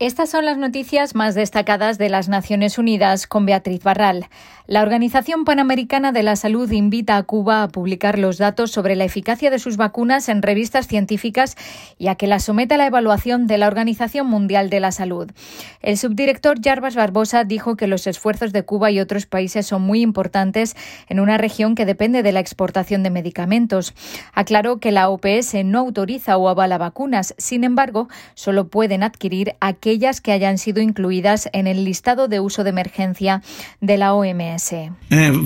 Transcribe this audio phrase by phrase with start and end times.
[0.00, 4.26] Estas son las noticias más destacadas de las Naciones Unidas con Beatriz Barral.
[4.68, 9.04] La Organización Panamericana de la Salud invita a Cuba a publicar los datos sobre la
[9.04, 11.56] eficacia de sus vacunas en revistas científicas
[11.98, 15.32] y a que las someta a la evaluación de la Organización Mundial de la Salud.
[15.80, 20.02] El subdirector Jarbas Barbosa dijo que los esfuerzos de Cuba y otros países son muy
[20.02, 20.76] importantes
[21.08, 23.94] en una región que depende de la exportación de medicamentos.
[24.32, 29.87] Aclaró que la OPS no autoriza o avala vacunas, sin embargo, solo pueden adquirir aquellas
[29.88, 33.42] aquellas que hayan sido incluidas en el listado de uso de emergencia
[33.80, 34.72] de la OMS.
[34.72, 34.92] Eh,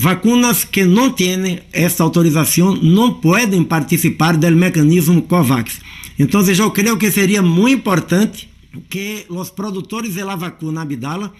[0.02, 5.80] vacunas que no tienen esta autorización no pueden participar del mecanismo COVAX.
[6.18, 8.48] Entonces yo creo que sería muy importante
[8.88, 11.32] que los productores de la vacuna Abdala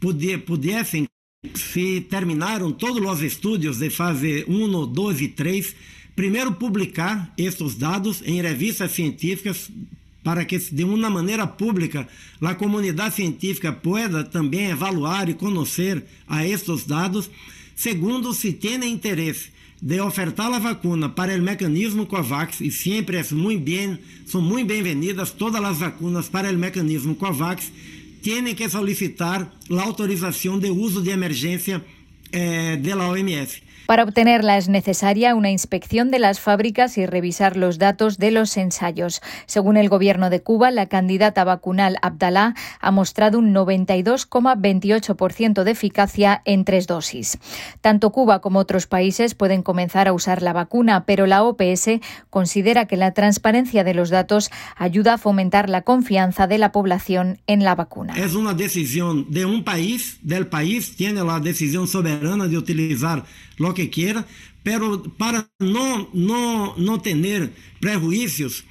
[0.00, 1.06] pudiesen,
[1.54, 5.76] si terminaron todos los estudios de fase 1, 2 y 3,
[6.14, 9.70] primero publicar estos dados en revistas científicas
[10.28, 12.06] para que de uma maneira pública
[12.42, 17.30] a comunidade científica pueda também evaluar e conhecer a estes dados.
[17.74, 19.48] Segundo, se tem interesse
[19.80, 24.66] de ofertar a vacuna para o mecanismo COVAX, e sempre é muito bem, são muito
[24.66, 27.72] bem-vindas todas as vacunas para o mecanismo COVAX,
[28.22, 31.82] têm que solicitar a autorização de uso de emergência
[32.30, 33.62] eh, da OMS.
[33.86, 38.56] Para obtenerla es necesaria una inspección de las fábricas y revisar los datos de los
[38.56, 39.20] ensayos.
[39.46, 46.42] Según el gobierno de Cuba, la candidata vacunal Abdalá ha mostrado un 92,28% de eficacia
[46.44, 47.38] en tres dosis.
[47.80, 52.86] Tanto Cuba como otros países pueden comenzar a usar la vacuna, pero la OPS considera
[52.86, 57.64] que la transparencia de los datos ayuda a fomentar la confianza de la población en
[57.64, 58.14] la vacuna.
[58.16, 63.24] Es una decisión de un país, del país tiene la decisión soberana de utilizar
[63.68, 64.26] lo que quiera,
[64.62, 68.64] pero para no, no, no tener prejuicios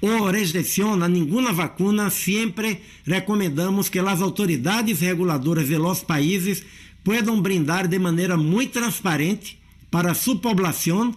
[0.00, 6.64] ou rejeição a nenhuma vacuna, sempre recomendamos que as autoridades reguladoras de los países
[7.02, 9.58] puedan brindar de maneira muito transparente
[9.90, 11.14] para sua população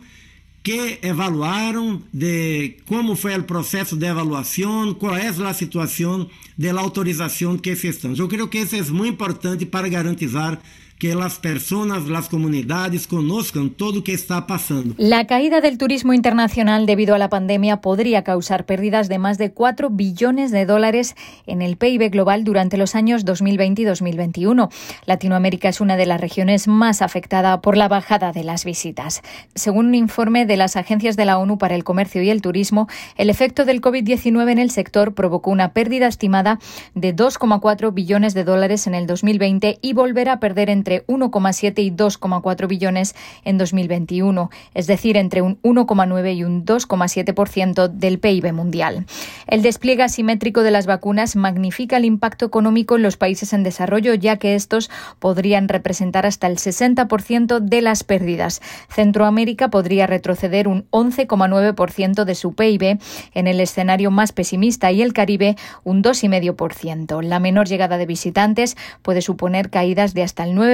[0.63, 6.81] que evaluaram de como foi o processo de avaliação, qual é a situação de la
[6.81, 8.13] autorização que se estão.
[8.16, 10.58] Eu creio que isso é muito importante para garantizar
[11.00, 14.96] que las personas, las comunidades conozcan todo lo que está pasando.
[14.98, 19.52] La caída del turismo internacional debido a la pandemia podría causar pérdidas de más de
[19.52, 21.16] 4 billones de dólares
[21.46, 24.70] en el PIB global durante los años 2020 y 2021.
[25.06, 29.22] Latinoamérica es una de las regiones más afectada por la bajada de las visitas.
[29.56, 32.88] Según un informe de las agencias de la ONU para el Comercio y el Turismo,
[33.18, 36.59] el efecto del COVID-19 en el sector provocó una pérdida estimada
[36.96, 41.92] de 2,4 billones de dólares en el 2020 y volverá a perder entre 1,7 y
[41.92, 49.06] 2,4 billones en 2021, es decir, entre un 1,9 y un 2,7% del PIB mundial.
[49.48, 54.14] El despliegue asimétrico de las vacunas magnifica el impacto económico en los países en desarrollo,
[54.14, 58.62] ya que estos podrían representar hasta el 60% de las pérdidas.
[58.90, 63.00] Centroamérica podría retroceder un 11,9% de su PIB
[63.34, 65.56] en el escenario más pesimista y el Caribe
[65.86, 67.24] un 2,5%.
[67.24, 70.72] La menor llegada de visitantes puede suponer caídas de hasta el 9%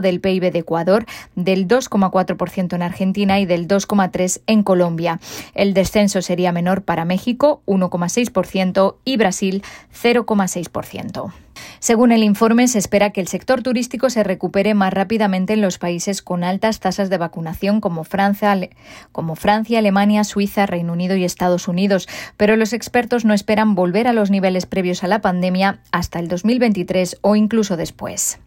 [0.00, 5.20] del PIB de Ecuador, del 2,4% en Argentina y del 2,3% en Colombia.
[5.54, 11.32] El descenso sería menor para México, 1,6%, y Brasil, 0,6%.
[11.78, 15.78] Según el informe, se espera que el sector turístico se recupere más rápidamente en los
[15.78, 18.56] países con altas tasas de vacunación como Francia,
[19.10, 24.06] como Francia, Alemania, Suiza, Reino Unido y Estados Unidos, pero los expertos no esperan volver
[24.06, 28.38] a los niveles previos a la pandemia hasta el 2023 o incluso después.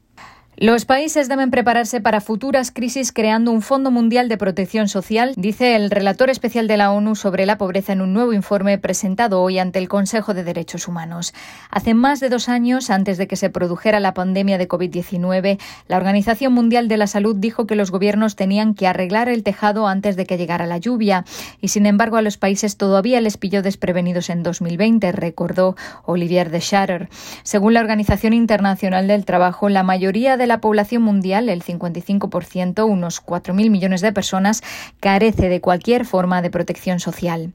[0.58, 5.76] Los países deben prepararse para futuras crisis creando un Fondo Mundial de Protección Social, dice
[5.76, 9.60] el relator especial de la ONU sobre la pobreza en un nuevo informe presentado hoy
[9.60, 11.34] ante el Consejo de Derechos Humanos.
[11.70, 15.98] Hace más de dos años, antes de que se produjera la pandemia de COVID-19, la
[15.98, 20.16] Organización Mundial de la Salud dijo que los gobiernos tenían que arreglar el tejado antes
[20.16, 21.26] de que llegara la lluvia,
[21.60, 26.62] y sin embargo a los países todavía les pilló desprevenidos en 2020, recordó Olivier de
[26.62, 27.10] Schatter.
[27.44, 33.24] Según la Organización Internacional del Trabajo, la mayoría de la población mundial, el 55%, unos
[33.24, 34.63] 4.000 millones de personas,
[35.00, 37.53] carece de cualquier forma de protección social.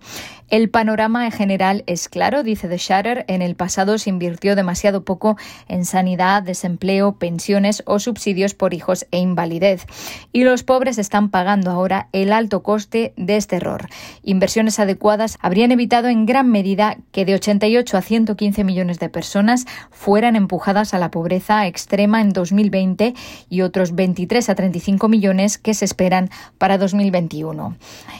[0.50, 3.24] El panorama en general es claro, dice The Shatter.
[3.28, 5.36] En el pasado se invirtió demasiado poco
[5.68, 9.86] en sanidad, desempleo, pensiones o subsidios por hijos e invalidez.
[10.32, 13.86] Y los pobres están pagando ahora el alto coste de este error.
[14.24, 19.66] Inversiones adecuadas habrían evitado en gran medida que de 88 a 115 millones de personas
[19.92, 23.14] fueran empujadas a la pobreza extrema en 2020
[23.48, 27.76] y otros 23 a 35 millones que se esperan para 2021.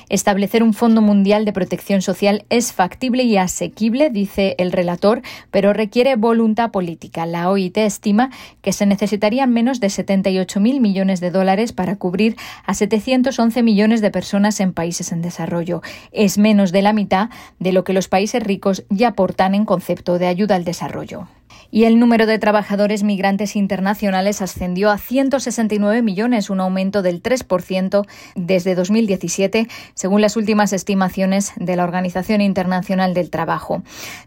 [0.09, 5.73] Establecer un Fondo Mundial de Protección Social es factible y asequible, dice el relator, pero
[5.73, 7.27] requiere voluntad política.
[7.27, 8.31] La OIT estima
[8.63, 12.37] que se necesitarían menos de 78.000 millones de dólares para cubrir
[12.67, 15.83] a 711 millones de personas en países en desarrollo.
[16.13, 20.19] Es menos de la mitad de lo que los países ricos ya aportan en concepto
[20.19, 21.29] de ayuda al desarrollo
[21.71, 28.07] y el número de trabajadores migrantes internacionales ascendió a 169 millones, un aumento del 3%
[28.35, 33.83] desde 2017, según las últimas estimaciones de la Organización Internacional del Trabajo.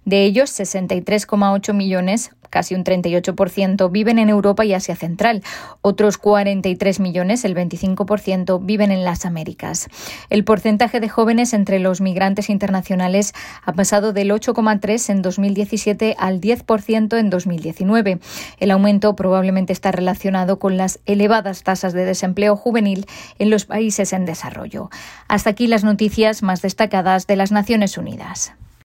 [0.06, 5.42] De ellos, 63,8 millones casi un 38%, viven en Europa y Asia Central.
[5.82, 9.90] Otros 43 millones, el 25%, viven en las Américas.
[10.30, 13.34] El porcentaje de jóvenes entre los migrantes internacionales
[13.66, 18.20] ha pasado del 8,3 en 2017 al 10% en 2019.
[18.60, 23.06] El aumento probablemente está relacionado con las elevadas tasas de desempleo juvenil
[23.40, 24.90] en los países en desarrollo.
[25.28, 28.54] Hasta aquí las noticias más destacadas de las Naciones Unidas.